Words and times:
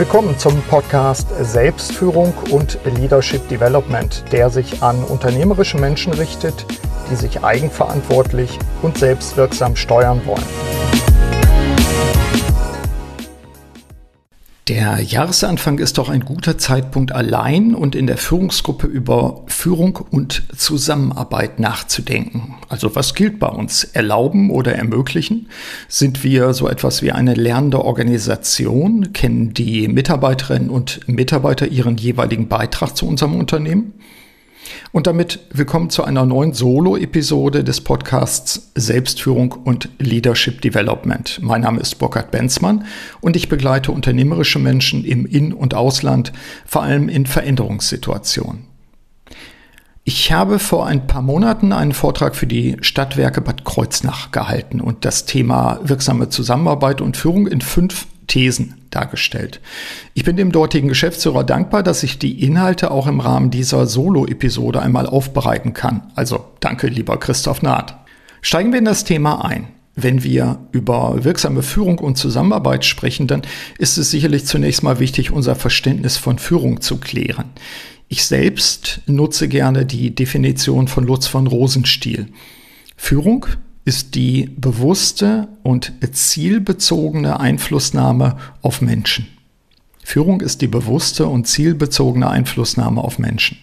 Willkommen 0.00 0.38
zum 0.38 0.62
Podcast 0.62 1.28
Selbstführung 1.42 2.32
und 2.50 2.78
Leadership 2.86 3.46
Development, 3.50 4.24
der 4.32 4.48
sich 4.48 4.82
an 4.82 5.04
unternehmerische 5.04 5.76
Menschen 5.76 6.14
richtet, 6.14 6.64
die 7.10 7.16
sich 7.16 7.44
eigenverantwortlich 7.44 8.58
und 8.80 8.96
selbstwirksam 8.96 9.76
steuern 9.76 10.22
wollen. 10.24 10.79
Der 14.70 15.00
Jahresanfang 15.00 15.80
ist 15.80 15.98
doch 15.98 16.08
ein 16.08 16.20
guter 16.20 16.56
Zeitpunkt, 16.56 17.10
allein 17.10 17.74
und 17.74 17.96
in 17.96 18.06
der 18.06 18.16
Führungsgruppe 18.16 18.86
über 18.86 19.42
Führung 19.48 19.98
und 20.12 20.44
Zusammenarbeit 20.56 21.58
nachzudenken. 21.58 22.54
Also 22.68 22.94
was 22.94 23.16
gilt 23.16 23.40
bei 23.40 23.48
uns? 23.48 23.82
Erlauben 23.82 24.48
oder 24.48 24.76
ermöglichen? 24.76 25.48
Sind 25.88 26.22
wir 26.22 26.54
so 26.54 26.68
etwas 26.68 27.02
wie 27.02 27.10
eine 27.10 27.34
lernende 27.34 27.84
Organisation? 27.84 29.12
Kennen 29.12 29.54
die 29.54 29.88
Mitarbeiterinnen 29.88 30.70
und 30.70 31.00
Mitarbeiter 31.08 31.66
ihren 31.66 31.96
jeweiligen 31.96 32.46
Beitrag 32.46 32.96
zu 32.96 33.08
unserem 33.08 33.34
Unternehmen? 33.34 33.94
Und 34.92 35.06
damit 35.06 35.40
willkommen 35.52 35.90
zu 35.90 36.04
einer 36.04 36.26
neuen 36.26 36.52
Solo-Episode 36.52 37.62
des 37.64 37.80
Podcasts 37.80 38.70
Selbstführung 38.74 39.52
und 39.52 39.88
Leadership 39.98 40.60
Development. 40.60 41.38
Mein 41.42 41.60
Name 41.60 41.80
ist 41.80 41.96
Burkhard 41.96 42.30
Benzmann 42.30 42.84
und 43.20 43.36
ich 43.36 43.48
begleite 43.48 43.92
unternehmerische 43.92 44.58
Menschen 44.58 45.04
im 45.04 45.26
In- 45.26 45.52
und 45.52 45.74
Ausland, 45.74 46.32
vor 46.66 46.82
allem 46.82 47.08
in 47.08 47.26
Veränderungssituationen. 47.26 48.64
Ich 50.04 50.32
habe 50.32 50.58
vor 50.58 50.86
ein 50.86 51.06
paar 51.06 51.22
Monaten 51.22 51.72
einen 51.72 51.92
Vortrag 51.92 52.34
für 52.34 52.46
die 52.46 52.76
Stadtwerke 52.80 53.40
Bad 53.40 53.64
Kreuznach 53.64 54.32
gehalten 54.32 54.80
und 54.80 55.04
das 55.04 55.26
Thema 55.26 55.78
wirksame 55.84 56.30
Zusammenarbeit 56.30 57.00
und 57.00 57.16
Führung 57.16 57.46
in 57.46 57.60
fünf 57.60 58.06
Thesen 58.26 58.79
dargestellt. 58.90 59.60
Ich 60.14 60.24
bin 60.24 60.36
dem 60.36 60.52
dortigen 60.52 60.88
Geschäftsführer 60.88 61.44
dankbar, 61.44 61.82
dass 61.82 62.02
ich 62.02 62.18
die 62.18 62.42
Inhalte 62.44 62.90
auch 62.90 63.06
im 63.06 63.20
Rahmen 63.20 63.50
dieser 63.50 63.86
Solo-Episode 63.86 64.82
einmal 64.82 65.06
aufbereiten 65.06 65.72
kann. 65.72 66.10
Also 66.14 66.44
danke, 66.60 66.88
lieber 66.88 67.18
Christoph 67.18 67.62
Naht. 67.62 67.96
Steigen 68.42 68.72
wir 68.72 68.78
in 68.78 68.84
das 68.84 69.04
Thema 69.04 69.44
ein. 69.44 69.68
Wenn 69.96 70.22
wir 70.22 70.58
über 70.72 71.24
wirksame 71.24 71.62
Führung 71.62 71.98
und 71.98 72.16
Zusammenarbeit 72.16 72.84
sprechen, 72.84 73.26
dann 73.26 73.42
ist 73.78 73.98
es 73.98 74.10
sicherlich 74.10 74.46
zunächst 74.46 74.82
mal 74.82 74.98
wichtig, 74.98 75.30
unser 75.30 75.56
Verständnis 75.56 76.16
von 76.16 76.38
Führung 76.38 76.80
zu 76.80 76.98
klären. 76.98 77.46
Ich 78.08 78.24
selbst 78.24 79.02
nutze 79.06 79.46
gerne 79.46 79.86
die 79.86 80.14
Definition 80.14 80.88
von 80.88 81.04
Lutz 81.04 81.26
von 81.26 81.46
Rosenstiel. 81.46 82.28
Führung 82.96 83.46
ist 83.84 84.14
die 84.14 84.50
bewusste 84.56 85.48
und 85.62 85.92
zielbezogene 86.12 87.40
Einflussnahme 87.40 88.36
auf 88.62 88.80
Menschen. 88.80 89.26
Führung 90.02 90.40
ist 90.40 90.60
die 90.60 90.66
bewusste 90.66 91.26
und 91.26 91.46
zielbezogene 91.46 92.28
Einflussnahme 92.28 93.00
auf 93.00 93.18
Menschen. 93.18 93.58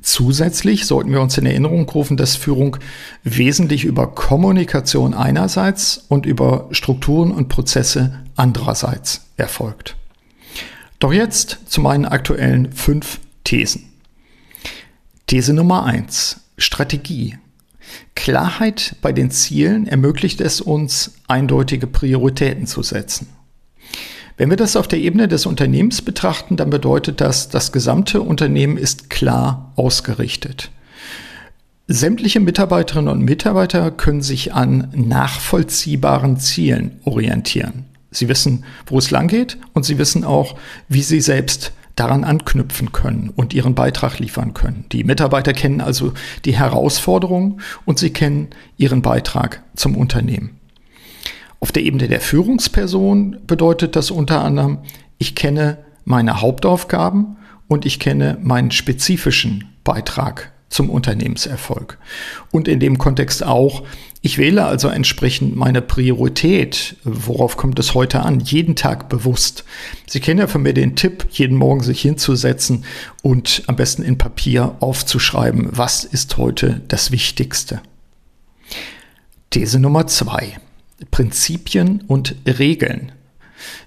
Zusätzlich 0.00 0.86
sollten 0.86 1.12
wir 1.12 1.20
uns 1.20 1.38
in 1.38 1.46
Erinnerung 1.46 1.88
rufen, 1.88 2.16
dass 2.16 2.36
Führung 2.36 2.76
wesentlich 3.22 3.84
über 3.84 4.14
Kommunikation 4.14 5.14
einerseits 5.14 6.04
und 6.08 6.26
über 6.26 6.68
Strukturen 6.72 7.32
und 7.32 7.48
Prozesse 7.48 8.20
andererseits 8.36 9.22
erfolgt. 9.36 9.96
Doch 10.98 11.12
jetzt 11.12 11.58
zu 11.66 11.80
meinen 11.80 12.04
aktuellen 12.04 12.72
fünf 12.72 13.18
Thesen. 13.44 13.92
These 15.26 15.54
Nummer 15.54 15.84
eins: 15.84 16.40
Strategie. 16.58 17.38
Klarheit 18.14 18.96
bei 19.02 19.12
den 19.12 19.30
Zielen 19.30 19.86
ermöglicht 19.86 20.40
es 20.40 20.60
uns, 20.60 21.14
eindeutige 21.28 21.86
Prioritäten 21.86 22.66
zu 22.66 22.82
setzen. 22.82 23.28
Wenn 24.36 24.50
wir 24.50 24.56
das 24.56 24.76
auf 24.76 24.88
der 24.88 24.98
Ebene 24.98 25.28
des 25.28 25.46
Unternehmens 25.46 26.02
betrachten, 26.02 26.56
dann 26.56 26.70
bedeutet 26.70 27.20
das, 27.20 27.48
das 27.48 27.70
gesamte 27.70 28.20
Unternehmen 28.20 28.76
ist 28.76 29.08
klar 29.10 29.72
ausgerichtet. 29.76 30.70
Sämtliche 31.86 32.40
Mitarbeiterinnen 32.40 33.12
und 33.12 33.22
Mitarbeiter 33.22 33.90
können 33.90 34.22
sich 34.22 34.54
an 34.54 34.88
nachvollziehbaren 34.94 36.38
Zielen 36.38 37.00
orientieren. 37.04 37.84
Sie 38.10 38.28
wissen, 38.28 38.64
wo 38.86 38.98
es 38.98 39.10
lang 39.10 39.28
geht 39.28 39.58
und 39.72 39.84
sie 39.84 39.98
wissen 39.98 40.24
auch, 40.24 40.56
wie 40.88 41.02
sie 41.02 41.20
selbst 41.20 41.72
daran 41.96 42.24
anknüpfen 42.24 42.92
können 42.92 43.30
und 43.34 43.54
ihren 43.54 43.74
Beitrag 43.74 44.18
liefern 44.18 44.54
können. 44.54 44.86
Die 44.92 45.04
Mitarbeiter 45.04 45.52
kennen 45.52 45.80
also 45.80 46.12
die 46.44 46.56
Herausforderungen 46.56 47.60
und 47.84 47.98
sie 47.98 48.10
kennen 48.10 48.48
ihren 48.76 49.02
Beitrag 49.02 49.62
zum 49.76 49.96
Unternehmen. 49.96 50.58
Auf 51.60 51.72
der 51.72 51.84
Ebene 51.84 52.08
der 52.08 52.20
Führungsperson 52.20 53.38
bedeutet 53.46 53.96
das 53.96 54.10
unter 54.10 54.44
anderem, 54.44 54.78
ich 55.18 55.34
kenne 55.34 55.78
meine 56.04 56.40
Hauptaufgaben 56.40 57.36
und 57.68 57.86
ich 57.86 58.00
kenne 58.00 58.38
meinen 58.42 58.70
spezifischen 58.70 59.72
Beitrag 59.84 60.52
zum 60.68 60.90
Unternehmenserfolg. 60.90 61.98
Und 62.50 62.68
in 62.68 62.80
dem 62.80 62.98
Kontext 62.98 63.44
auch, 63.44 63.84
ich 64.22 64.38
wähle 64.38 64.64
also 64.64 64.88
entsprechend 64.88 65.54
meine 65.54 65.82
Priorität, 65.82 66.96
worauf 67.04 67.56
kommt 67.56 67.78
es 67.78 67.94
heute 67.94 68.20
an, 68.20 68.40
jeden 68.40 68.74
Tag 68.74 69.08
bewusst. 69.08 69.64
Sie 70.06 70.20
kennen 70.20 70.40
ja 70.40 70.46
von 70.46 70.62
mir 70.62 70.74
den 70.74 70.96
Tipp, 70.96 71.26
jeden 71.30 71.58
Morgen 71.58 71.82
sich 71.82 72.00
hinzusetzen 72.00 72.84
und 73.22 73.62
am 73.66 73.76
besten 73.76 74.02
in 74.02 74.18
Papier 74.18 74.76
aufzuschreiben, 74.80 75.68
was 75.72 76.04
ist 76.04 76.36
heute 76.38 76.80
das 76.88 77.10
Wichtigste. 77.10 77.82
These 79.50 79.78
Nummer 79.78 80.06
zwei. 80.06 80.56
Prinzipien 81.10 82.02
und 82.06 82.34
Regeln. 82.46 83.12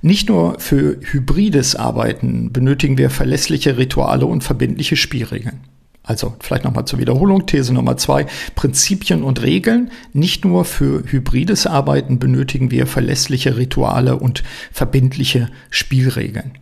Nicht 0.01 0.29
nur 0.29 0.59
für 0.59 0.99
hybrides 1.01 1.75
Arbeiten 1.75 2.51
benötigen 2.51 2.97
wir 2.97 3.09
verlässliche 3.09 3.77
Rituale 3.77 4.25
und 4.25 4.43
verbindliche 4.43 4.95
Spielregeln. 4.95 5.61
Also 6.07 6.35
vielleicht 6.39 6.63
nochmal 6.63 6.85
zur 6.85 6.99
Wiederholung. 6.99 7.45
These 7.45 7.73
Nummer 7.73 7.97
zwei. 7.97 8.25
Prinzipien 8.55 9.23
und 9.23 9.41
Regeln. 9.43 9.91
Nicht 10.13 10.45
nur 10.45 10.65
für 10.65 11.03
hybrides 11.05 11.67
Arbeiten 11.67 12.17
benötigen 12.17 12.71
wir 12.71 12.87
verlässliche 12.87 13.57
Rituale 13.57 14.17
und 14.17 14.43
verbindliche 14.71 15.49
Spielregeln. 15.69 16.53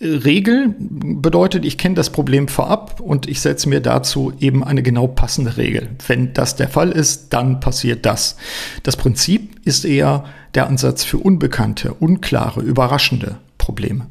Regel 0.00 0.76
bedeutet, 0.78 1.64
ich 1.64 1.76
kenne 1.76 1.96
das 1.96 2.10
Problem 2.10 2.46
vorab 2.46 3.00
und 3.00 3.28
ich 3.28 3.40
setze 3.40 3.68
mir 3.68 3.80
dazu 3.80 4.32
eben 4.38 4.62
eine 4.62 4.82
genau 4.82 5.08
passende 5.08 5.56
Regel. 5.56 5.88
Wenn 6.06 6.34
das 6.34 6.54
der 6.54 6.68
Fall 6.68 6.92
ist, 6.92 7.32
dann 7.32 7.58
passiert 7.58 8.06
das. 8.06 8.36
Das 8.84 8.96
Prinzip 8.96 9.66
ist 9.66 9.84
eher 9.84 10.24
der 10.54 10.68
Ansatz 10.68 11.02
für 11.02 11.18
unbekannte, 11.18 11.94
unklare, 11.94 12.60
überraschende 12.60 13.38
Probleme. 13.56 14.06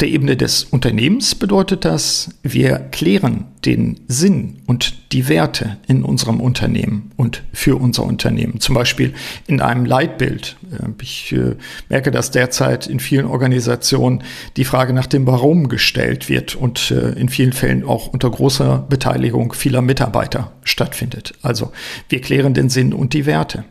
Der 0.00 0.08
Ebene 0.08 0.34
des 0.34 0.64
Unternehmens 0.64 1.34
bedeutet 1.34 1.84
das, 1.84 2.30
wir 2.42 2.78
klären 2.78 3.44
den 3.66 4.00
Sinn 4.08 4.62
und 4.66 5.12
die 5.12 5.28
Werte 5.28 5.76
in 5.88 6.04
unserem 6.04 6.40
Unternehmen 6.40 7.10
und 7.18 7.42
für 7.52 7.78
unser 7.78 8.04
Unternehmen. 8.04 8.60
Zum 8.60 8.74
Beispiel 8.74 9.12
in 9.46 9.60
einem 9.60 9.84
Leitbild. 9.84 10.56
Äh, 10.72 10.88
ich 11.02 11.32
äh, 11.32 11.56
merke, 11.90 12.10
dass 12.10 12.30
derzeit 12.30 12.86
in 12.86 12.98
vielen 12.98 13.26
Organisationen 13.26 14.22
die 14.56 14.64
Frage 14.64 14.94
nach 14.94 15.06
dem 15.06 15.26
Warum 15.26 15.68
gestellt 15.68 16.30
wird 16.30 16.54
und 16.54 16.90
äh, 16.90 17.10
in 17.10 17.28
vielen 17.28 17.52
Fällen 17.52 17.84
auch 17.84 18.06
unter 18.06 18.30
großer 18.30 18.86
Beteiligung 18.88 19.52
vieler 19.52 19.82
Mitarbeiter 19.82 20.52
stattfindet. 20.64 21.34
Also 21.42 21.72
wir 22.08 22.22
klären 22.22 22.54
den 22.54 22.70
Sinn 22.70 22.94
und 22.94 23.12
die 23.12 23.26
Werte. 23.26 23.64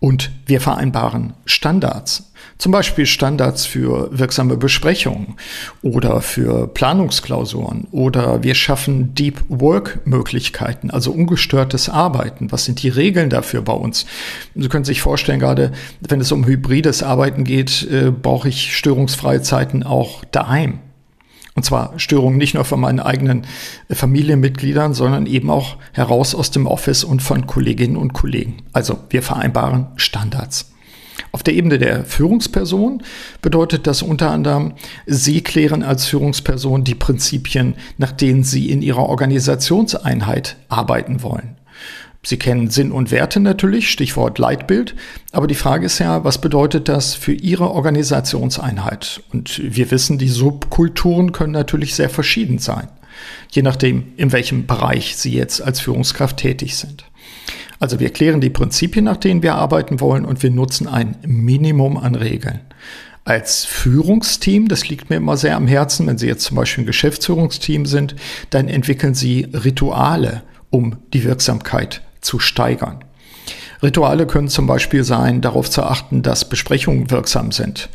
Und 0.00 0.32
wir 0.44 0.60
vereinbaren 0.60 1.32
Standards 1.46 2.33
zum 2.58 2.72
Beispiel 2.72 3.06
Standards 3.06 3.66
für 3.66 4.08
wirksame 4.16 4.56
Besprechungen 4.56 5.36
oder 5.82 6.20
für 6.20 6.68
Planungsklausuren 6.68 7.88
oder 7.90 8.42
wir 8.42 8.54
schaffen 8.54 9.14
Deep 9.14 9.42
Work 9.48 10.06
Möglichkeiten, 10.06 10.90
also 10.90 11.12
ungestörtes 11.12 11.88
Arbeiten. 11.88 12.52
Was 12.52 12.64
sind 12.64 12.82
die 12.82 12.88
Regeln 12.88 13.30
dafür 13.30 13.62
bei 13.62 13.72
uns? 13.72 14.06
Sie 14.54 14.68
können 14.68 14.84
sich 14.84 15.02
vorstellen, 15.02 15.40
gerade 15.40 15.72
wenn 16.00 16.20
es 16.20 16.32
um 16.32 16.46
hybrides 16.46 17.02
Arbeiten 17.02 17.44
geht, 17.44 17.88
äh, 17.90 18.10
brauche 18.10 18.48
ich 18.48 18.76
störungsfreie 18.76 19.42
Zeiten 19.42 19.82
auch 19.82 20.24
daheim. 20.24 20.78
Und 21.54 21.64
zwar 21.64 21.98
Störungen 21.98 22.36
nicht 22.36 22.54
nur 22.54 22.64
von 22.64 22.80
meinen 22.80 23.00
eigenen 23.00 23.46
Familienmitgliedern, 23.90 24.92
sondern 24.92 25.26
eben 25.26 25.50
auch 25.50 25.76
heraus 25.92 26.34
aus 26.34 26.50
dem 26.50 26.66
Office 26.66 27.04
und 27.04 27.22
von 27.22 27.46
Kolleginnen 27.46 27.96
und 27.96 28.12
Kollegen. 28.12 28.56
Also 28.72 28.98
wir 29.10 29.22
vereinbaren 29.22 29.86
Standards. 29.96 30.73
Auf 31.32 31.42
der 31.42 31.54
Ebene 31.54 31.78
der 31.78 32.04
Führungsperson 32.04 33.02
bedeutet 33.42 33.86
das 33.86 34.02
unter 34.02 34.30
anderem, 34.30 34.74
Sie 35.06 35.42
klären 35.42 35.82
als 35.82 36.06
Führungsperson 36.06 36.84
die 36.84 36.94
Prinzipien, 36.94 37.74
nach 37.98 38.12
denen 38.12 38.44
Sie 38.44 38.70
in 38.70 38.82
Ihrer 38.82 39.08
Organisationseinheit 39.08 40.56
arbeiten 40.68 41.22
wollen. 41.22 41.56
Sie 42.26 42.38
kennen 42.38 42.70
Sinn 42.70 42.90
und 42.90 43.10
Werte 43.10 43.38
natürlich, 43.38 43.90
Stichwort 43.90 44.38
Leitbild, 44.38 44.94
aber 45.30 45.46
die 45.46 45.54
Frage 45.54 45.86
ist 45.86 45.98
ja, 45.98 46.24
was 46.24 46.40
bedeutet 46.40 46.88
das 46.88 47.14
für 47.14 47.34
Ihre 47.34 47.70
Organisationseinheit? 47.70 49.22
Und 49.32 49.60
wir 49.62 49.90
wissen, 49.90 50.16
die 50.16 50.28
Subkulturen 50.28 51.32
können 51.32 51.52
natürlich 51.52 51.94
sehr 51.94 52.08
verschieden 52.08 52.58
sein, 52.58 52.88
je 53.50 53.60
nachdem, 53.60 54.14
in 54.16 54.32
welchem 54.32 54.66
Bereich 54.66 55.16
Sie 55.16 55.34
jetzt 55.34 55.60
als 55.60 55.80
Führungskraft 55.80 56.38
tätig 56.38 56.76
sind. 56.76 57.04
Also 57.80 58.00
wir 58.00 58.10
klären 58.10 58.40
die 58.40 58.50
Prinzipien, 58.50 59.04
nach 59.04 59.16
denen 59.16 59.42
wir 59.42 59.54
arbeiten 59.54 60.00
wollen 60.00 60.24
und 60.24 60.42
wir 60.42 60.50
nutzen 60.50 60.88
ein 60.88 61.16
Minimum 61.26 61.96
an 61.96 62.14
Regeln. 62.14 62.60
Als 63.24 63.64
Führungsteam, 63.64 64.68
das 64.68 64.88
liegt 64.88 65.08
mir 65.08 65.16
immer 65.16 65.36
sehr 65.36 65.56
am 65.56 65.66
Herzen, 65.66 66.06
wenn 66.06 66.18
Sie 66.18 66.26
jetzt 66.26 66.44
zum 66.44 66.56
Beispiel 66.56 66.84
ein 66.84 66.86
Geschäftsführungsteam 66.86 67.86
sind, 67.86 68.14
dann 68.50 68.68
entwickeln 68.68 69.14
Sie 69.14 69.48
Rituale, 69.52 70.42
um 70.68 70.96
die 71.14 71.24
Wirksamkeit 71.24 72.02
zu 72.20 72.38
steigern. 72.38 73.02
Rituale 73.82 74.26
können 74.26 74.48
zum 74.48 74.66
Beispiel 74.66 75.04
sein, 75.04 75.40
darauf 75.40 75.70
zu 75.70 75.82
achten, 75.82 76.22
dass 76.22 76.48
Besprechungen 76.48 77.10
wirksam 77.10 77.52
sind. 77.52 77.90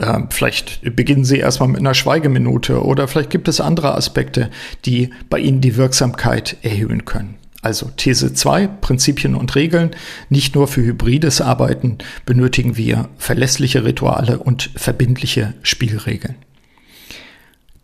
Ähm, 0.00 0.28
vielleicht 0.30 0.96
beginnen 0.96 1.24
Sie 1.24 1.38
erstmal 1.38 1.68
mit 1.68 1.80
einer 1.80 1.94
Schweigeminute 1.94 2.82
oder 2.82 3.08
vielleicht 3.08 3.30
gibt 3.30 3.48
es 3.48 3.60
andere 3.60 3.94
Aspekte, 3.94 4.50
die 4.84 5.10
bei 5.30 5.38
Ihnen 5.38 5.60
die 5.60 5.76
Wirksamkeit 5.76 6.56
erhöhen 6.62 7.04
können. 7.04 7.36
Also 7.64 7.90
These 7.96 8.34
2, 8.34 8.66
Prinzipien 8.66 9.34
und 9.34 9.54
Regeln. 9.54 9.92
Nicht 10.28 10.54
nur 10.54 10.68
für 10.68 10.82
hybrides 10.82 11.40
Arbeiten 11.40 11.96
benötigen 12.26 12.76
wir 12.76 13.08
verlässliche 13.16 13.86
Rituale 13.86 14.38
und 14.38 14.70
verbindliche 14.76 15.54
Spielregeln. 15.62 16.36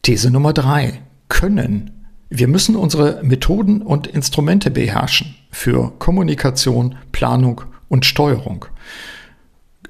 These 0.02 0.30
Nummer 0.30 0.52
3, 0.52 1.00
Können. 1.30 2.04
Wir 2.28 2.46
müssen 2.46 2.76
unsere 2.76 3.22
Methoden 3.22 3.80
und 3.80 4.06
Instrumente 4.06 4.70
beherrschen 4.70 5.34
für 5.50 5.92
Kommunikation, 5.98 6.96
Planung 7.10 7.62
und 7.88 8.04
Steuerung. 8.04 8.66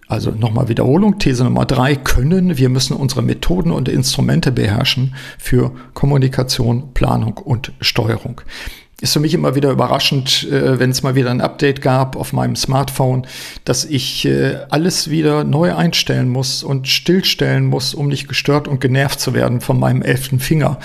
Also 0.06 0.30
nochmal 0.30 0.68
Wiederholung, 0.68 1.18
These 1.18 1.42
Nummer 1.42 1.66
drei, 1.66 1.96
können, 1.96 2.56
wir 2.56 2.68
müssen 2.68 2.96
unsere 2.96 3.22
Methoden 3.22 3.72
und 3.72 3.88
Instrumente 3.88 4.52
beherrschen 4.52 5.16
für 5.36 5.72
Kommunikation, 5.94 6.94
Planung 6.94 7.38
und 7.38 7.72
Steuerung 7.80 8.40
ist 9.00 9.14
für 9.14 9.20
mich 9.20 9.34
immer 9.34 9.54
wieder 9.54 9.70
überraschend, 9.70 10.46
äh, 10.50 10.78
wenn 10.78 10.90
es 10.90 11.02
mal 11.02 11.14
wieder 11.14 11.30
ein 11.30 11.40
Update 11.40 11.80
gab 11.80 12.16
auf 12.16 12.32
meinem 12.32 12.56
Smartphone, 12.56 13.26
dass 13.64 13.84
ich 13.84 14.26
äh, 14.26 14.58
alles 14.68 15.10
wieder 15.10 15.44
neu 15.44 15.74
einstellen 15.74 16.28
muss 16.28 16.62
und 16.62 16.88
stillstellen 16.88 17.66
muss, 17.66 17.94
um 17.94 18.08
nicht 18.08 18.28
gestört 18.28 18.68
und 18.68 18.80
genervt 18.80 19.20
zu 19.20 19.34
werden 19.34 19.60
von 19.60 19.78
meinem 19.78 20.02
elften 20.02 20.38
Finger, 20.38 20.78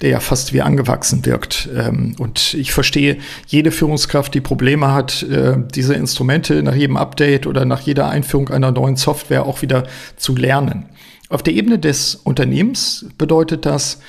der 0.00 0.10
ja 0.10 0.20
fast 0.20 0.52
wie 0.52 0.62
angewachsen 0.62 1.24
wirkt. 1.24 1.68
Ähm, 1.76 2.16
und 2.18 2.54
ich 2.54 2.72
verstehe 2.72 3.18
jede 3.46 3.70
Führungskraft, 3.70 4.34
die 4.34 4.40
Probleme 4.40 4.92
hat, 4.92 5.22
äh, 5.22 5.56
diese 5.74 5.94
Instrumente 5.94 6.62
nach 6.62 6.74
jedem 6.74 6.96
Update 6.96 7.46
oder 7.46 7.64
nach 7.64 7.80
jeder 7.80 8.08
Einführung 8.08 8.48
einer 8.48 8.72
neuen 8.72 8.96
Software 8.96 9.46
auch 9.46 9.62
wieder 9.62 9.84
zu 10.16 10.34
lernen. 10.34 10.86
Auf 11.30 11.44
der 11.44 11.54
Ebene 11.54 11.78
des 11.78 12.16
Unternehmens 12.16 13.06
bedeutet 13.16 13.64
das, 13.64 14.00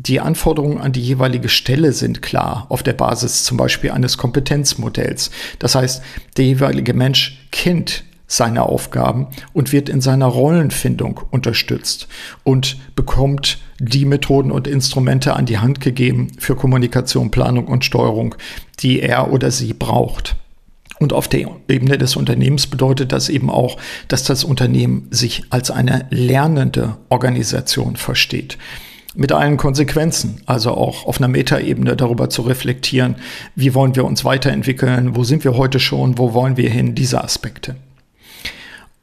die 0.00 0.20
Anforderungen 0.20 0.78
an 0.78 0.92
die 0.92 1.02
jeweilige 1.02 1.48
Stelle 1.48 1.92
sind 1.92 2.22
klar, 2.22 2.66
auf 2.68 2.84
der 2.84 2.92
Basis 2.92 3.42
zum 3.42 3.56
Beispiel 3.56 3.90
eines 3.90 4.16
Kompetenzmodells. 4.16 5.32
Das 5.58 5.74
heißt, 5.74 6.02
der 6.36 6.44
jeweilige 6.44 6.94
Mensch 6.94 7.48
kennt 7.50 8.04
seine 8.28 8.62
Aufgaben 8.62 9.26
und 9.52 9.72
wird 9.72 9.88
in 9.88 10.00
seiner 10.00 10.26
Rollenfindung 10.26 11.22
unterstützt 11.30 12.06
und 12.44 12.76
bekommt 12.94 13.58
die 13.80 14.04
Methoden 14.04 14.52
und 14.52 14.68
Instrumente 14.68 15.34
an 15.34 15.46
die 15.46 15.58
Hand 15.58 15.80
gegeben 15.80 16.28
für 16.38 16.54
Kommunikation, 16.54 17.32
Planung 17.32 17.66
und 17.66 17.84
Steuerung, 17.84 18.36
die 18.78 19.00
er 19.00 19.32
oder 19.32 19.50
sie 19.50 19.72
braucht. 19.72 20.36
Und 21.00 21.12
auf 21.12 21.26
der 21.26 21.48
Ebene 21.68 21.98
des 21.98 22.14
Unternehmens 22.14 22.68
bedeutet 22.68 23.10
das 23.10 23.28
eben 23.28 23.50
auch, 23.50 23.78
dass 24.06 24.22
das 24.22 24.44
Unternehmen 24.44 25.08
sich 25.10 25.44
als 25.50 25.72
eine 25.72 26.06
lernende 26.10 26.98
Organisation 27.08 27.96
versteht 27.96 28.58
mit 29.18 29.32
allen 29.32 29.56
Konsequenzen, 29.56 30.42
also 30.46 30.70
auch 30.70 31.04
auf 31.04 31.18
einer 31.18 31.26
Metaebene 31.26 31.96
darüber 31.96 32.30
zu 32.30 32.42
reflektieren, 32.42 33.16
wie 33.56 33.74
wollen 33.74 33.96
wir 33.96 34.04
uns 34.04 34.24
weiterentwickeln, 34.24 35.16
wo 35.16 35.24
sind 35.24 35.42
wir 35.42 35.56
heute 35.56 35.80
schon, 35.80 36.18
wo 36.18 36.34
wollen 36.34 36.56
wir 36.56 36.70
hin, 36.70 36.94
diese 36.94 37.24
Aspekte. 37.24 37.74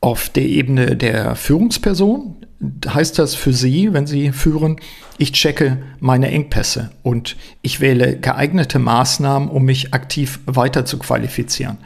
Auf 0.06 0.30
der 0.30 0.44
Ebene 0.44 0.96
der 0.96 1.36
Führungsperson 1.36 2.36
heißt 2.88 3.18
das 3.18 3.34
für 3.34 3.54
Sie, 3.54 3.92
wenn 3.92 4.06
Sie 4.06 4.32
führen, 4.34 4.76
ich 5.18 5.32
checke 5.32 5.80
meine 6.00 6.30
Engpässe 6.30 6.92
und 7.02 7.36
ich 7.64 7.80
wähle 7.80 8.16
geeignete 8.16 8.78
Maßnahmen, 8.78 9.50
um 9.50 9.66
mich 9.66 9.96
aktiv 9.96 10.42
weiter 10.46 10.86
zu 10.86 11.00
qualifizieren. 11.00 11.78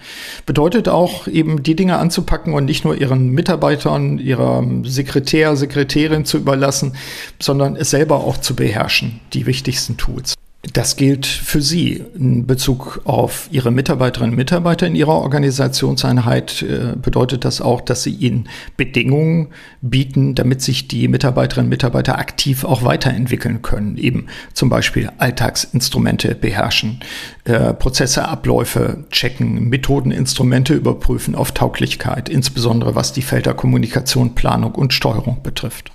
Bedeutet 0.45 0.89
auch 0.89 1.29
eben 1.29 1.63
die 1.63 1.77
Dinge 1.77 1.97
anzupacken 1.97 2.53
und 2.55 2.65
nicht 2.65 2.83
nur 2.83 2.97
Ihren 2.97 3.29
Mitarbeitern, 3.29 4.19
Ihrer 4.19 4.65
Sekretär, 4.83 5.55
Sekretärin 5.55 6.25
zu 6.25 6.39
überlassen, 6.39 6.97
sondern 7.39 7.77
es 7.77 7.89
selber 7.89 8.17
auch 8.17 8.35
zu 8.35 8.53
beherrschen, 8.53 9.21
die 9.31 9.45
wichtigsten 9.45 9.95
Tools. 9.95 10.35
Das 10.61 10.97
gilt 10.97 11.25
für 11.25 11.61
Sie 11.61 12.03
in 12.15 12.45
Bezug 12.45 13.01
auf 13.05 13.47
Ihre 13.49 13.71
Mitarbeiterinnen 13.71 14.31
und 14.31 14.37
Mitarbeiter 14.37 14.87
in 14.87 14.95
Ihrer 14.95 15.13
Organisationseinheit. 15.13 16.61
Äh, 16.63 16.95
bedeutet 17.01 17.45
das 17.45 17.61
auch, 17.61 17.79
dass 17.79 18.03
Sie 18.03 18.11
ihnen 18.11 18.49
Bedingungen 18.75 19.53
bieten, 19.81 20.35
damit 20.35 20.61
sich 20.61 20.89
die 20.89 21.07
Mitarbeiterinnen 21.07 21.67
und 21.67 21.69
Mitarbeiter 21.69 22.19
aktiv 22.19 22.65
auch 22.65 22.83
weiterentwickeln 22.83 23.61
können. 23.61 23.95
Eben 23.95 24.27
zum 24.53 24.67
Beispiel 24.67 25.09
Alltagsinstrumente 25.17 26.35
beherrschen, 26.35 26.99
äh, 27.45 27.73
Prozesse, 27.73 28.27
Abläufe 28.27 29.05
checken, 29.11 29.69
Methoden, 29.69 30.11
Instrumente 30.11 30.73
überprüfen 30.73 31.35
auf 31.35 31.53
Tauglichkeit, 31.53 32.27
insbesondere 32.27 32.95
was 32.95 33.13
die 33.13 33.21
Felder 33.21 33.53
Kommunikation, 33.53 34.35
Planung 34.35 34.75
und 34.75 34.93
Steuerung 34.93 35.41
betrifft. 35.41 35.93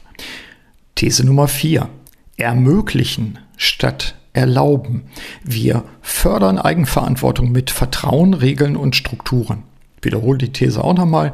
These 0.95 1.27
Nummer 1.27 1.49
vier. 1.49 1.91
Ermöglichen 2.39 3.39
statt 3.59 4.17
erlauben. 4.35 5.05
Wir 5.43 5.85
fördern 6.03 6.59
Eigenverantwortung 6.59 7.51
mit 7.51 7.71
Vertrauen, 7.71 8.35
Regeln 8.35 8.77
und 8.77 8.95
Strukturen. 8.95 9.63
Ich 9.99 10.05
wiederhole 10.05 10.37
die 10.37 10.53
These 10.53 10.85
auch 10.85 10.95
nochmal. 10.95 11.33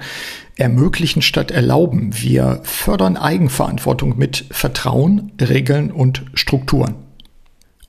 Ermöglichen 0.57 1.23
statt 1.23 1.51
erlauben. 1.51 2.11
Wir 2.13 2.61
fördern 2.63 3.17
Eigenverantwortung 3.17 4.17
mit 4.17 4.45
Vertrauen, 4.51 5.33
Regeln 5.41 5.91
und 5.91 6.23
Strukturen. 6.35 6.95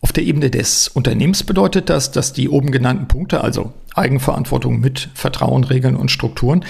Auf 0.04 0.12
der 0.12 0.24
Ebene 0.24 0.50
des 0.50 0.88
Unternehmens 0.88 1.44
bedeutet 1.44 1.90
das, 1.90 2.12
dass 2.12 2.34
die 2.34 2.50
oben 2.50 2.72
genannten 2.72 3.08
Punkte, 3.08 3.42
also 3.42 3.74
Eigenverantwortung 3.94 4.80
mit 4.80 5.10
Vertrauen, 5.14 5.64
Regeln 5.64 5.96
und 5.96 6.10
Strukturen, 6.10 6.66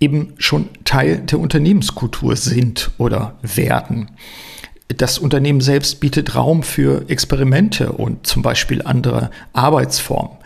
eben 0.00 0.34
schon 0.36 0.68
Teil 0.84 1.18
der 1.18 1.38
Unternehmenskultur 1.38 2.36
sind 2.36 2.90
oder 2.98 3.36
werden 3.40 4.10
das 4.88 5.18
Unternehmen 5.18 5.60
selbst 5.60 6.00
bietet 6.00 6.34
Raum 6.34 6.62
für 6.62 7.08
Experimente 7.08 7.92
und 7.92 8.26
zum 8.26 8.42
Beispiel 8.42 8.82
andere 8.82 9.30
Arbeitsformen. 9.52 10.36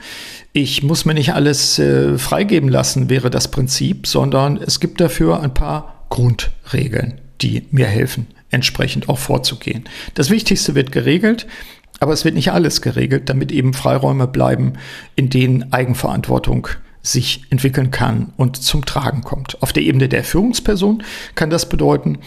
Ich 0.52 0.82
muss 0.82 1.04
mir 1.04 1.14
nicht 1.14 1.34
alles 1.34 1.78
äh, 1.78 2.18
freigeben 2.18 2.68
lassen, 2.68 3.10
wäre 3.10 3.30
das 3.30 3.50
Prinzip, 3.50 4.06
sondern 4.06 4.56
es 4.56 4.80
gibt 4.80 5.00
dafür 5.00 5.40
ein 5.40 5.54
paar 5.54 6.06
Grundregeln, 6.08 7.20
die 7.42 7.66
mir 7.70 7.86
helfen, 7.86 8.26
entsprechend 8.50 9.08
auch 9.08 9.18
vorzugehen. 9.18 9.84
Das 10.14 10.30
Wichtigste 10.30 10.74
wird 10.74 10.90
geregelt, 10.90 11.46
aber 12.00 12.12
es 12.12 12.24
wird 12.24 12.34
nicht 12.34 12.52
alles 12.52 12.80
geregelt, 12.80 13.28
damit 13.28 13.52
eben 13.52 13.74
Freiräume 13.74 14.26
bleiben, 14.26 14.74
in 15.16 15.30
denen 15.30 15.72
Eigenverantwortung 15.72 16.68
sich 17.02 17.44
entwickeln 17.50 17.90
kann 17.90 18.32
und 18.36 18.56
zum 18.56 18.84
Tragen 18.84 19.22
kommt. 19.22 19.62
Auf 19.62 19.72
der 19.72 19.82
Ebene 19.82 20.08
der 20.08 20.24
Führungsperson 20.24 21.02
kann 21.34 21.50
das 21.50 21.68
bedeuten, 21.68 22.18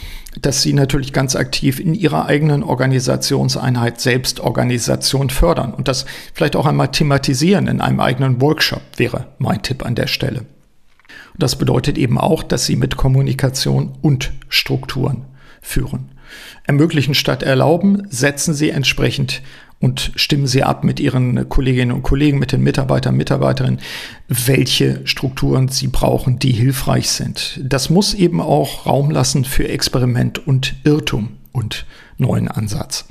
dass 0.41 0.61
sie 0.61 0.73
natürlich 0.73 1.13
ganz 1.13 1.35
aktiv 1.35 1.79
in 1.79 1.93
ihrer 1.93 2.25
eigenen 2.25 2.63
Organisationseinheit 2.63 3.99
Selbstorganisation 3.99 5.29
fördern 5.29 5.73
und 5.73 5.87
das 5.87 6.05
vielleicht 6.33 6.55
auch 6.55 6.65
einmal 6.65 6.89
thematisieren 6.89 7.67
in 7.67 7.81
einem 7.81 7.99
eigenen 7.99 8.41
Workshop 8.41 8.81
wäre 8.97 9.27
mein 9.37 9.61
Tipp 9.61 9.85
an 9.85 9.95
der 9.95 10.07
Stelle. 10.07 10.45
das 11.37 11.57
bedeutet 11.57 11.97
eben 11.97 12.17
auch, 12.17 12.43
dass 12.43 12.65
sie 12.65 12.75
mit 12.75 12.97
Kommunikation 12.97 13.93
und 14.01 14.31
Strukturen 14.49 15.25
führen. 15.61 16.09
Ermöglichen 16.63 17.13
statt 17.13 17.43
erlauben, 17.43 18.03
setzen 18.09 18.53
sie 18.53 18.69
entsprechend 18.69 19.41
und 19.81 20.11
stimmen 20.15 20.47
Sie 20.47 20.63
ab 20.63 20.83
mit 20.83 20.99
Ihren 20.99 21.49
Kolleginnen 21.49 21.91
und 21.91 22.03
Kollegen, 22.03 22.39
mit 22.39 22.51
den 22.51 22.61
Mitarbeitern, 22.61 23.17
Mitarbeiterinnen, 23.17 23.81
welche 24.27 25.01
Strukturen 25.05 25.67
Sie 25.67 25.87
brauchen, 25.87 26.39
die 26.39 26.51
hilfreich 26.51 27.09
sind. 27.09 27.59
Das 27.63 27.89
muss 27.89 28.13
eben 28.13 28.39
auch 28.39 28.85
Raum 28.85 29.09
lassen 29.09 29.43
für 29.43 29.67
Experiment 29.67 30.47
und 30.47 30.75
Irrtum 30.83 31.37
und 31.51 31.85
neuen 32.17 32.47
Ansatz. 32.47 33.05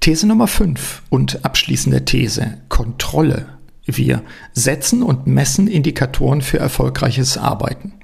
These 0.00 0.26
Nummer 0.26 0.46
5 0.46 1.02
und 1.08 1.44
abschließende 1.44 2.04
These, 2.04 2.58
Kontrolle. 2.68 3.46
Wir 3.86 4.22
setzen 4.52 5.02
und 5.02 5.26
messen 5.26 5.68
Indikatoren 5.68 6.42
für 6.42 6.58
erfolgreiches 6.58 7.38
Arbeiten. 7.38 7.94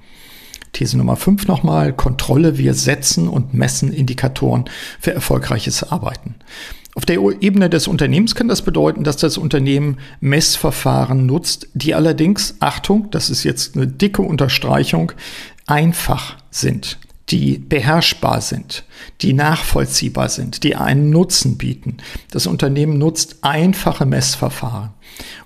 These 0.72 0.96
Nummer 0.96 1.16
5 1.16 1.46
nochmal, 1.48 1.92
Kontrolle. 1.92 2.56
Wir 2.56 2.72
setzen 2.72 3.28
und 3.28 3.52
messen 3.52 3.92
Indikatoren 3.92 4.64
für 5.00 5.12
erfolgreiches 5.12 5.84
Arbeiten. 5.84 6.36
Auf 6.94 7.06
der 7.06 7.18
Ebene 7.40 7.70
des 7.70 7.88
Unternehmens 7.88 8.34
kann 8.34 8.48
das 8.48 8.60
bedeuten, 8.60 9.02
dass 9.02 9.16
das 9.16 9.38
Unternehmen 9.38 9.98
Messverfahren 10.20 11.24
nutzt, 11.24 11.68
die 11.72 11.94
allerdings, 11.94 12.56
Achtung, 12.60 13.10
das 13.10 13.30
ist 13.30 13.44
jetzt 13.44 13.76
eine 13.76 13.86
dicke 13.86 14.20
Unterstreichung, 14.20 15.12
einfach 15.66 16.36
sind, 16.50 16.98
die 17.30 17.56
beherrschbar 17.56 18.42
sind, 18.42 18.84
die 19.22 19.32
nachvollziehbar 19.32 20.28
sind, 20.28 20.64
die 20.64 20.76
einen 20.76 21.08
Nutzen 21.08 21.56
bieten. 21.56 21.96
Das 22.30 22.46
Unternehmen 22.46 22.98
nutzt 22.98 23.38
einfache 23.40 24.04
Messverfahren 24.04 24.90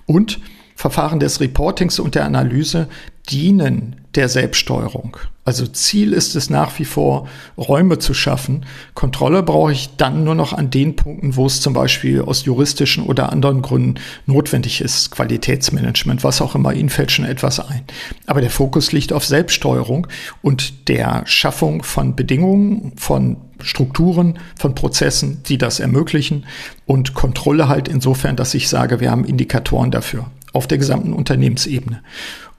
und 0.05 0.41
Verfahren 0.77 1.19
des 1.19 1.41
Reportings 1.41 1.97
und 1.97 2.13
der 2.13 2.25
Analyse 2.25 2.87
dienen 3.31 3.95
der 4.13 4.29
Selbststeuerung. 4.29 5.17
Also 5.43 5.65
Ziel 5.65 6.13
ist 6.13 6.35
es 6.35 6.51
nach 6.51 6.77
wie 6.77 6.85
vor, 6.85 7.27
Räume 7.57 7.97
zu 7.97 8.13
schaffen. 8.13 8.63
Kontrolle 8.93 9.41
brauche 9.41 9.71
ich 9.71 9.95
dann 9.97 10.23
nur 10.23 10.35
noch 10.35 10.53
an 10.53 10.69
den 10.69 10.95
Punkten, 10.95 11.35
wo 11.35 11.47
es 11.47 11.61
zum 11.61 11.73
Beispiel 11.73 12.21
aus 12.21 12.45
juristischen 12.45 13.03
oder 13.03 13.31
anderen 13.31 13.63
Gründen 13.63 13.95
notwendig 14.27 14.81
ist. 14.81 15.09
Qualitätsmanagement, 15.09 16.23
was 16.23 16.41
auch 16.41 16.53
immer, 16.53 16.73
Ihnen 16.73 16.89
fällt 16.89 17.11
schon 17.11 17.25
etwas 17.25 17.59
ein. 17.59 17.83
Aber 18.27 18.41
der 18.41 18.51
Fokus 18.51 18.91
liegt 18.91 19.11
auf 19.13 19.25
Selbststeuerung 19.25 20.05
und 20.43 20.89
der 20.89 21.23
Schaffung 21.25 21.81
von 21.81 22.15
Bedingungen, 22.15 22.93
von 22.97 23.37
Strukturen, 23.61 24.37
von 24.59 24.75
Prozessen, 24.75 25.41
die 25.47 25.57
das 25.57 25.79
ermöglichen 25.79 26.45
und 26.85 27.15
Kontrolle 27.15 27.67
halt 27.67 27.87
insofern, 27.87 28.35
dass 28.35 28.53
ich 28.53 28.69
sage, 28.69 28.99
wir 28.99 29.09
haben 29.09 29.25
Indikatoren 29.25 29.89
dafür 29.89 30.27
auf 30.57 30.67
der 30.67 30.77
gesamten 30.77 31.13
Unternehmensebene. 31.13 32.01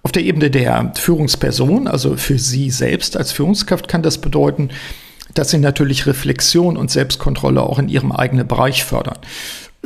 Auf 0.03 0.13
der 0.13 0.23
Ebene 0.23 0.51
der 0.51 0.93
Führungsperson, 0.97 1.87
also 1.87 2.17
für 2.17 2.39
Sie 2.39 2.71
selbst 2.71 3.17
als 3.17 3.33
Führungskraft, 3.33 3.89
kann 3.89 4.03
das 4.03 4.19
bedeuten, 4.19 4.71
dass 5.35 5.51
Sie 5.51 5.59
natürlich 5.59 6.07
Reflexion 6.07 6.77
und 6.77 6.91
Selbstkontrolle 6.91 7.63
auch 7.63 7.79
in 7.79 7.89
Ihrem 7.89 8.13
eigenen 8.13 8.47
Bereich 8.47 8.85
fördern 8.85 9.19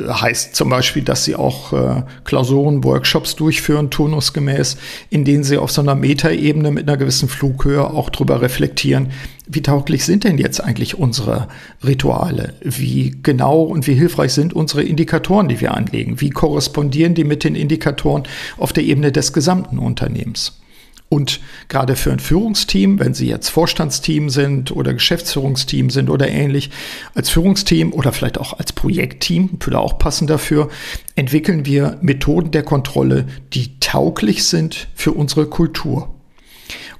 heißt 0.01 0.55
zum 0.55 0.69
Beispiel, 0.69 1.03
dass 1.03 1.23
sie 1.23 1.35
auch 1.35 1.71
äh, 1.71 2.03
Klausuren, 2.23 2.83
Workshops 2.83 3.35
durchführen, 3.35 3.91
turnusgemäß, 3.91 4.77
in 5.11 5.23
denen 5.23 5.43
sie 5.43 5.57
auf 5.57 5.71
so 5.71 5.81
einer 5.81 5.93
Metaebene 5.93 6.71
mit 6.71 6.87
einer 6.87 6.97
gewissen 6.97 7.29
Flughöhe 7.29 7.85
auch 7.85 8.09
drüber 8.09 8.41
reflektieren, 8.41 9.11
wie 9.47 9.61
tauglich 9.61 10.05
sind 10.05 10.23
denn 10.23 10.37
jetzt 10.37 10.61
eigentlich 10.61 10.97
unsere 10.97 11.47
Rituale? 11.83 12.55
Wie 12.61 13.15
genau 13.21 13.61
und 13.61 13.85
wie 13.85 13.93
hilfreich 13.93 14.33
sind 14.33 14.53
unsere 14.53 14.83
Indikatoren, 14.83 15.47
die 15.47 15.61
wir 15.61 15.73
anlegen? 15.75 16.21
Wie 16.21 16.31
korrespondieren 16.31 17.13
die 17.13 17.23
mit 17.23 17.43
den 17.43 17.55
Indikatoren 17.55 18.23
auf 18.57 18.73
der 18.73 18.83
Ebene 18.83 19.11
des 19.11 19.31
gesamten 19.31 19.77
Unternehmens? 19.77 20.53
Und 21.13 21.41
gerade 21.67 21.95
für 21.95 22.11
ein 22.11 22.17
Führungsteam, 22.17 22.97
wenn 22.97 23.13
Sie 23.13 23.27
jetzt 23.27 23.49
Vorstandsteam 23.49 24.31
sind 24.31 24.71
oder 24.75 24.95
Geschäftsführungsteam 24.95 25.91
sind 25.91 26.09
oder 26.09 26.27
ähnlich, 26.27 26.71
als 27.13 27.29
Führungsteam 27.29 27.93
oder 27.93 28.11
vielleicht 28.11 28.39
auch 28.39 28.57
als 28.57 28.73
Projektteam, 28.73 29.51
würde 29.59 29.77
auch 29.77 29.99
passen 29.99 30.25
dafür, 30.25 30.69
entwickeln 31.15 31.67
wir 31.67 31.99
Methoden 32.01 32.49
der 32.49 32.63
Kontrolle, 32.63 33.27
die 33.53 33.79
tauglich 33.79 34.45
sind 34.45 34.87
für 34.95 35.11
unsere 35.11 35.45
Kultur. 35.45 36.15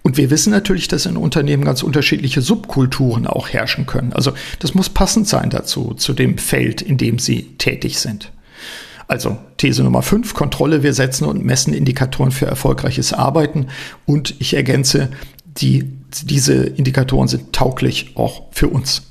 Und 0.04 0.18
wir 0.18 0.30
wissen 0.30 0.52
natürlich, 0.52 0.88
dass 0.88 1.08
in 1.08 1.18
Unternehmen 1.18 1.66
ganz 1.66 1.82
unterschiedliche 1.82 2.42
Subkulturen 2.42 3.26
auch 3.26 3.50
herrschen 3.50 3.88
können. 3.88 4.14
Also 4.14 4.34
das 4.60 4.76
muss 4.76 4.90
passend 4.90 5.28
sein 5.28 5.50
dazu, 5.50 5.96
zu 5.96 6.14
dem 6.14 6.38
Feld, 6.38 6.84
in 6.84 7.00
dem 7.00 7.18
Sie 7.18 7.56
tätig 7.58 7.98
sind. 7.98 8.32
Also 9.08 9.38
These 9.58 9.84
Nummer 9.84 10.02
5, 10.02 10.34
Kontrolle, 10.34 10.84
wir 10.84 10.94
setzen 10.94 11.26
und 11.26 11.44
messen 11.44 11.74
Indikatoren 11.74 12.32
für 12.32 12.46
erfolgreiches 12.46 13.14
Arbeiten 13.14 13.68
und 14.06 14.36
ich 14.40 14.54
ergänze, 14.54 15.10
die, 15.46 15.84
diese 16.24 16.54
Indikatoren 16.54 17.28
sind 17.28 17.54
tauglich 17.54 18.14
auch 18.16 18.44
für 18.52 18.68
uns. 18.68 19.04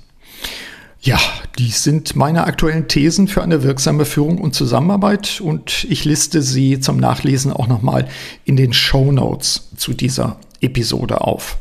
Ja, 1.01 1.19
dies 1.59 1.83
sind 1.83 2.15
meine 2.15 2.45
aktuellen 2.45 2.87
Thesen 2.87 3.27
für 3.27 3.43
eine 3.43 3.65
wirksame 3.65 4.05
Führung 4.05 4.39
und 4.39 4.55
Zusammenarbeit 4.55 5.41
und 5.41 5.85
ich 5.91 6.05
liste 6.05 6.43
sie 6.43 6.79
zum 6.79 6.97
Nachlesen 6.97 7.53
auch 7.53 7.67
nochmal 7.67 8.07
in 8.45 8.57
den 8.57 8.73
Show 8.73 9.11
Notes 9.11 9.71
zu 9.77 9.95
dieser 9.95 10.39
Episode 10.61 11.23
auf. 11.23 11.59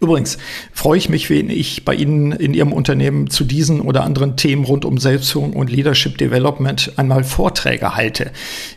Übrigens 0.00 0.38
freue 0.72 0.98
ich 0.98 1.08
mich, 1.08 1.30
wenn 1.30 1.50
ich 1.50 1.84
bei 1.84 1.94
Ihnen 1.94 2.32
in 2.32 2.54
Ihrem 2.54 2.72
Unternehmen 2.72 3.30
zu 3.30 3.44
diesen 3.44 3.80
oder 3.80 4.04
anderen 4.04 4.36
Themen 4.36 4.64
rund 4.64 4.84
um 4.84 4.98
Selbstführung 4.98 5.52
und 5.52 5.70
Leadership 5.70 6.18
Development 6.18 6.92
einmal 6.96 7.24
Vorträge 7.24 7.94
halte. 7.94 8.30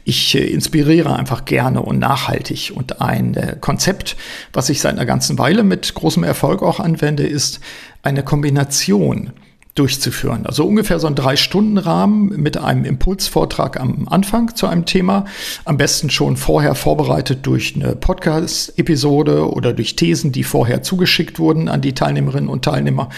Ich 0.03 0.35
äh, 0.35 0.39
inspiriere 0.39 1.15
einfach 1.15 1.45
gerne 1.45 1.81
und 1.81 1.99
nachhaltig. 1.99 2.73
Und 2.75 3.01
ein 3.01 3.35
äh, 3.35 3.57
Konzept, 3.59 4.15
was 4.53 4.69
ich 4.69 4.81
seit 4.81 4.93
einer 4.93 5.05
ganzen 5.05 5.37
Weile 5.37 5.63
mit 5.63 5.93
großem 5.93 6.23
Erfolg 6.23 6.61
auch 6.63 6.79
anwende, 6.79 7.23
ist 7.23 7.59
eine 8.03 8.23
Kombination 8.23 9.31
durchzuführen. 9.77 10.45
Also 10.45 10.65
ungefähr 10.65 10.99
so 10.99 11.07
ein 11.07 11.15
Drei-Stunden-Rahmen 11.15 12.29
mit 12.41 12.57
einem 12.57 12.85
Impulsvortrag 12.85 13.79
am 13.79 14.07
Anfang 14.07 14.55
zu 14.55 14.67
einem 14.67 14.85
Thema. 14.85 15.25
Am 15.65 15.77
besten 15.77 16.09
schon 16.09 16.37
vorher 16.37 16.75
vorbereitet 16.75 17.45
durch 17.45 17.75
eine 17.75 17.95
Podcast-Episode 17.95 19.51
oder 19.51 19.73
durch 19.73 19.95
Thesen, 19.95 20.31
die 20.31 20.43
vorher 20.43 20.81
zugeschickt 20.83 21.39
wurden 21.39 21.69
an 21.69 21.81
die 21.81 21.93
Teilnehmerinnen 21.93 22.49
und 22.49 22.65
Teilnehmer. 22.65 23.09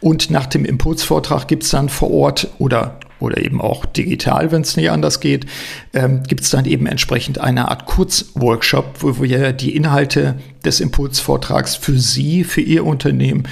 Und 0.00 0.30
nach 0.30 0.46
dem 0.46 0.64
Impulsvortrag 0.64 1.48
gibt's 1.48 1.70
dann 1.70 1.88
vor 1.88 2.10
Ort 2.10 2.48
oder 2.58 2.98
oder 3.20 3.42
eben 3.42 3.60
auch 3.60 3.86
digital, 3.86 4.52
wenn 4.52 4.62
es 4.62 4.76
nicht 4.76 4.90
anders 4.90 5.20
geht, 5.20 5.46
ähm, 5.94 6.22
gibt 6.22 6.42
es 6.42 6.50
dann 6.50 6.64
eben 6.64 6.86
entsprechend 6.86 7.38
eine 7.38 7.68
Art 7.68 7.86
Kurzworkshop, 7.86 9.02
wo 9.02 9.22
wir 9.22 9.52
die 9.52 9.74
Inhalte 9.74 10.36
des 10.64 10.80
Impulsvortrags 10.80 11.76
für 11.76 11.98
Sie, 11.98 12.44
für 12.44 12.60
Ihr 12.60 12.84
Unternehmen, 12.84 13.44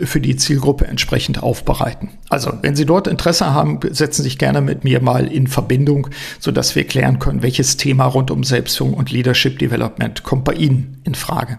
für 0.00 0.20
die 0.20 0.36
Zielgruppe 0.36 0.86
entsprechend 0.86 1.42
aufbereiten. 1.42 2.10
Also, 2.30 2.52
wenn 2.62 2.74
Sie 2.74 2.86
dort 2.86 3.06
Interesse 3.06 3.52
haben, 3.52 3.78
setzen 3.90 4.22
Sie 4.22 4.30
sich 4.30 4.38
gerne 4.38 4.60
mit 4.60 4.84
mir 4.84 5.02
mal 5.02 5.26
in 5.26 5.46
Verbindung, 5.46 6.08
sodass 6.40 6.74
wir 6.74 6.84
klären 6.84 7.18
können, 7.18 7.42
welches 7.42 7.76
Thema 7.76 8.06
rund 8.06 8.30
um 8.30 8.42
Selbstführung 8.42 8.94
und 8.94 9.10
Leadership 9.10 9.58
Development 9.58 10.22
kommt 10.22 10.44
bei 10.44 10.54
Ihnen 10.54 11.00
in 11.04 11.14
Frage. 11.14 11.58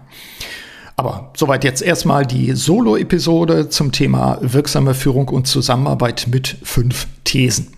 Aber 0.96 1.32
soweit 1.36 1.64
jetzt 1.64 1.82
erstmal 1.82 2.24
die 2.24 2.52
Solo-Episode 2.52 3.68
zum 3.68 3.90
Thema 3.90 4.38
wirksame 4.40 4.94
Führung 4.94 5.28
und 5.28 5.46
Zusammenarbeit 5.46 6.26
mit 6.30 6.56
fünf 6.62 7.08
Thesen. 7.24 7.74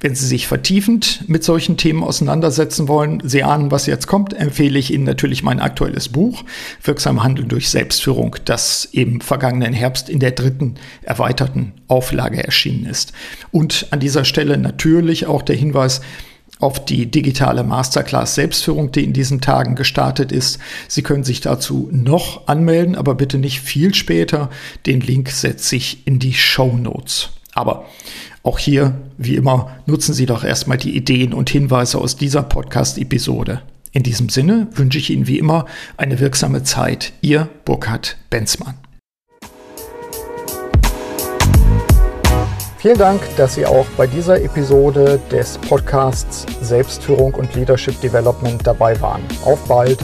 Wenn 0.00 0.14
Sie 0.14 0.26
sich 0.26 0.46
vertiefend 0.46 1.24
mit 1.28 1.44
solchen 1.44 1.78
Themen 1.78 2.04
auseinandersetzen 2.04 2.88
wollen, 2.88 3.22
Sie 3.24 3.42
ahnen, 3.42 3.70
was 3.70 3.86
jetzt 3.86 4.06
kommt, 4.06 4.34
empfehle 4.34 4.78
ich 4.78 4.92
Ihnen 4.92 5.04
natürlich 5.04 5.42
mein 5.42 5.60
aktuelles 5.60 6.10
Buch 6.10 6.44
Wirksam 6.82 7.22
Handeln 7.22 7.48
durch 7.48 7.70
Selbstführung, 7.70 8.36
das 8.44 8.84
im 8.84 9.22
vergangenen 9.22 9.72
Herbst 9.72 10.10
in 10.10 10.20
der 10.20 10.32
dritten 10.32 10.74
erweiterten 11.00 11.72
Auflage 11.88 12.44
erschienen 12.44 12.84
ist. 12.84 13.14
Und 13.50 13.86
an 13.92 14.00
dieser 14.00 14.26
Stelle 14.26 14.58
natürlich 14.58 15.26
auch 15.26 15.40
der 15.40 15.56
Hinweis, 15.56 16.02
auf 16.60 16.84
die 16.84 17.10
digitale 17.10 17.64
Masterclass 17.64 18.34
Selbstführung, 18.34 18.92
die 18.92 19.04
in 19.04 19.12
diesen 19.12 19.40
Tagen 19.40 19.74
gestartet 19.74 20.32
ist. 20.32 20.58
Sie 20.88 21.02
können 21.02 21.24
sich 21.24 21.40
dazu 21.40 21.88
noch 21.92 22.46
anmelden, 22.46 22.96
aber 22.96 23.14
bitte 23.14 23.38
nicht 23.38 23.60
viel 23.60 23.94
später. 23.94 24.50
Den 24.86 25.00
Link 25.00 25.30
setze 25.30 25.76
ich 25.76 26.06
in 26.06 26.18
die 26.18 26.34
Show 26.34 26.76
Notes. 26.76 27.30
Aber 27.54 27.86
auch 28.42 28.58
hier, 28.58 28.94
wie 29.16 29.36
immer, 29.36 29.76
nutzen 29.86 30.14
Sie 30.14 30.26
doch 30.26 30.44
erstmal 30.44 30.78
die 30.78 30.96
Ideen 30.96 31.32
und 31.32 31.50
Hinweise 31.50 31.98
aus 31.98 32.16
dieser 32.16 32.42
Podcast-Episode. 32.42 33.62
In 33.92 34.02
diesem 34.02 34.28
Sinne 34.28 34.68
wünsche 34.74 34.98
ich 34.98 35.10
Ihnen 35.10 35.26
wie 35.26 35.38
immer 35.38 35.66
eine 35.96 36.18
wirksame 36.18 36.64
Zeit. 36.64 37.12
Ihr 37.20 37.48
Burkhard 37.64 38.16
Benzmann. 38.28 38.83
Vielen 42.84 42.98
Dank, 42.98 43.22
dass 43.38 43.54
Sie 43.54 43.64
auch 43.64 43.86
bei 43.96 44.06
dieser 44.06 44.42
Episode 44.42 45.18
des 45.32 45.56
Podcasts 45.56 46.44
Selbstführung 46.60 47.32
und 47.32 47.54
Leadership 47.54 47.98
Development 48.02 48.60
dabei 48.62 49.00
waren. 49.00 49.22
Auf 49.42 49.58
bald! 49.66 49.98